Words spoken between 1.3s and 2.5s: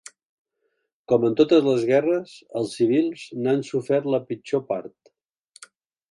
totes les guerres,